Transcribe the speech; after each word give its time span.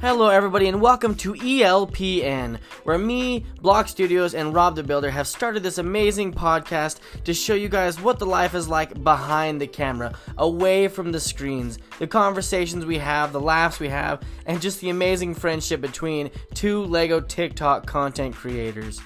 Hello, 0.00 0.28
everybody, 0.28 0.66
and 0.66 0.80
welcome 0.80 1.14
to 1.16 1.34
ELPN, 1.34 2.58
where 2.84 2.96
me, 2.96 3.44
Block 3.60 3.86
Studios, 3.86 4.32
and 4.32 4.54
Rob 4.54 4.74
the 4.74 4.82
Builder 4.82 5.10
have 5.10 5.28
started 5.28 5.62
this 5.62 5.76
amazing 5.76 6.32
podcast 6.32 7.00
to 7.24 7.34
show 7.34 7.52
you 7.52 7.68
guys 7.68 8.00
what 8.00 8.18
the 8.18 8.24
life 8.24 8.54
is 8.54 8.66
like 8.66 9.04
behind 9.04 9.60
the 9.60 9.66
camera, 9.66 10.14
away 10.38 10.88
from 10.88 11.12
the 11.12 11.20
screens, 11.20 11.78
the 11.98 12.06
conversations 12.06 12.86
we 12.86 12.96
have, 12.96 13.34
the 13.34 13.40
laughs 13.42 13.78
we 13.78 13.90
have, 13.90 14.22
and 14.46 14.62
just 14.62 14.80
the 14.80 14.88
amazing 14.88 15.34
friendship 15.34 15.82
between 15.82 16.30
two 16.54 16.82
LEGO 16.84 17.20
TikTok 17.20 17.84
content 17.84 18.34
creators. 18.34 19.02